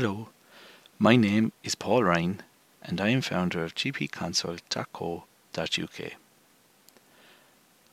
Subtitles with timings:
[0.00, 0.30] Hello,
[0.98, 2.42] my name is Paul Ryan
[2.82, 6.12] and I am founder of gpconsult.co.uk.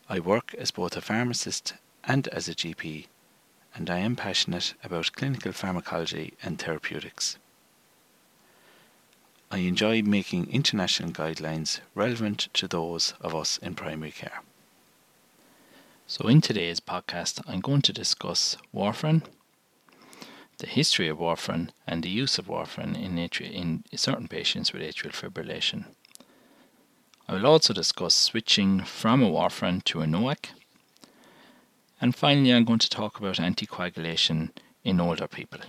[0.08, 1.74] I work as both a pharmacist
[2.06, 3.08] and as a GP,
[3.76, 7.38] and I am passionate about clinical pharmacology and therapeutics.
[9.51, 14.44] I enjoy making international guidelines relevant to those of us in primary care.
[16.08, 19.24] So, in today's podcast, I'm going to discuss warfarin,
[20.60, 24.82] the history of warfarin, and the use of warfarin in, atri- in certain patients with
[24.82, 25.86] atrial fibrillation.
[27.28, 30.48] I will also discuss switching from a warfarin to a NOAC.
[32.00, 34.52] And finally, I'm going to talk about anticoagulation
[34.84, 35.60] in older people.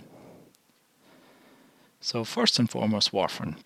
[2.01, 3.57] So, first and foremost, warfarin.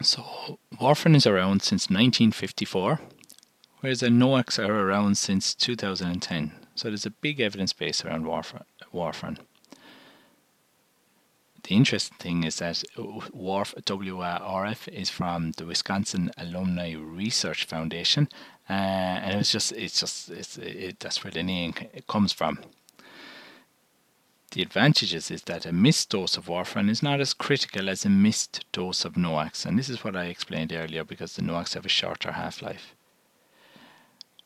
[0.00, 3.00] So, warfarin is around since 1954
[3.86, 6.52] whereas the NOACs are around since 2010.
[6.74, 9.38] So there's a big evidence base around warfarin.
[11.66, 18.28] The interesting thing is that WARF, WRF is from the Wisconsin Alumni Research Foundation,
[18.70, 21.74] uh, and it's just it's just it's, it, that's where the name
[22.08, 22.60] comes from.
[24.52, 28.10] The advantages is that a missed dose of warfarin is not as critical as a
[28.10, 31.84] missed dose of NOACs, and this is what I explained earlier because the NOACs have
[31.84, 32.94] a shorter half life.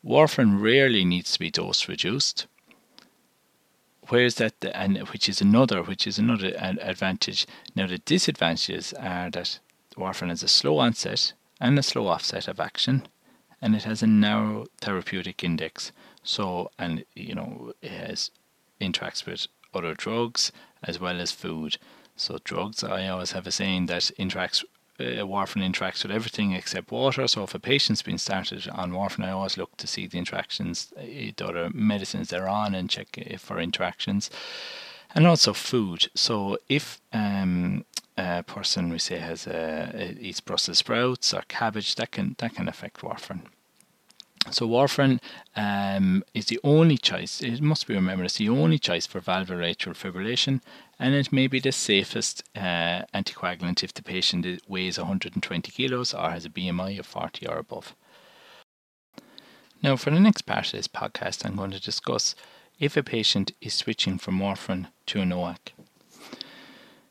[0.03, 2.47] Warfarin rarely needs to be dose reduced.
[4.11, 7.47] Whereas that, and which is another, which is another advantage.
[7.77, 9.59] Now the disadvantages are that
[9.95, 11.31] warfarin has a slow onset
[11.61, 13.07] and a slow offset of action,
[13.61, 15.93] and it has a narrow therapeutic index.
[16.23, 18.31] So, and you know, it has
[18.81, 20.51] interacts with other drugs
[20.83, 21.77] as well as food.
[22.17, 24.65] So drugs, I always have a saying that interacts
[25.01, 27.27] uh, warfarin interacts with everything except water.
[27.27, 30.93] So if a patient's been started on warfarin, I always look to see the interactions,
[30.97, 34.29] uh, the other medicines they're on, and check for interactions.
[35.13, 36.09] And also food.
[36.15, 37.85] So if um,
[38.17, 42.67] a person we say has a, eats Brussels sprouts or cabbage, that can that can
[42.67, 43.41] affect warfarin.
[44.49, 45.19] So warfarin
[45.55, 47.41] um, is the only choice.
[47.41, 50.61] It must be remembered it's the only choice for valvular atrial fibrillation,
[50.99, 56.31] and it may be the safest uh, anticoagulant if the patient weighs 120 kilos or
[56.31, 57.95] has a BMI of 40 or above.
[59.83, 62.35] Now, for the next part of this podcast, I'm going to discuss
[62.79, 65.73] if a patient is switching from warfarin to a NOAC.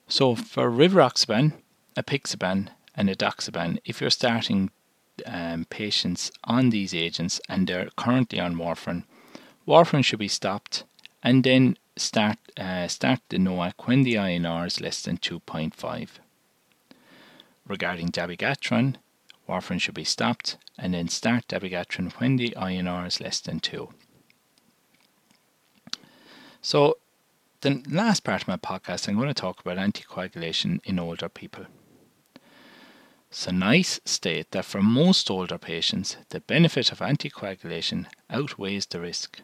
[0.08, 1.54] So, for rivaroxaban,
[1.96, 4.70] apixaban, and edoxaban, if you're starting
[5.26, 9.04] um, patients on these agents and they're currently on warfarin,
[9.66, 10.84] warfarin should be stopped
[11.22, 16.08] and then start uh, start the NOAC when the INR is less than 2.5.
[17.66, 18.96] Regarding dabigatran,
[19.48, 23.88] warfarin should be stopped and then start dabigatran when the INR is less than 2.
[26.62, 26.98] So,
[27.62, 31.66] the last part of my podcast, I'm going to talk about anticoagulation in older people.
[33.32, 39.40] So NICE state that for most older patients, the benefit of anticoagulation outweighs the risk.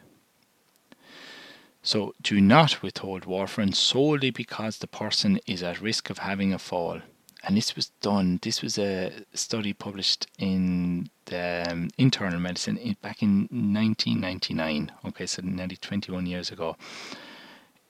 [1.81, 6.59] So do not withhold warfarin solely because the person is at risk of having a
[6.59, 6.99] fall.
[7.43, 12.97] And this was done, this was a study published in the um, internal medicine in,
[13.01, 16.75] back in 1999, okay, so nearly 21 years ago.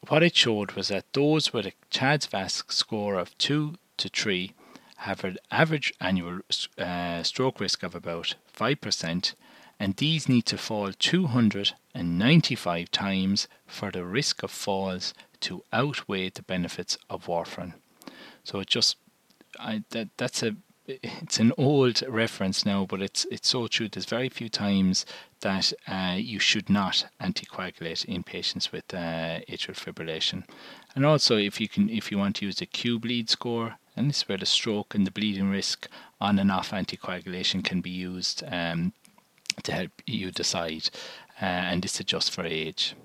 [0.09, 4.52] What it showed was that those with a CHA2DS2-VASc score of 2 to 3
[4.97, 6.40] have an average annual
[6.78, 9.34] uh, stroke risk of about 5%,
[9.80, 16.41] and these need to fall 295 times for the risk of falls to outweigh the
[16.41, 17.74] benefits of warfarin.
[18.44, 18.97] So it just
[19.59, 20.56] I, that that's a
[20.88, 23.90] it's an old reference now, but it's it's so true.
[23.90, 25.06] There's very few times
[25.41, 30.46] that uh, you should not anticoagulate in patients with uh, atrial fibrillation,
[30.96, 34.18] and also if you can if you want to use the QBleed score, and this
[34.18, 35.88] is where the stroke and the bleeding risk
[36.22, 38.94] on and off anticoagulation can be used um,
[39.63, 40.90] to help you decide,
[41.41, 42.96] uh, and this adjusts for age.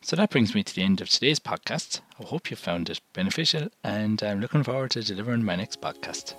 [0.00, 2.00] So that brings me to the end of today's podcast.
[2.20, 6.34] I hope you found it beneficial, and I'm looking forward to delivering my next podcast.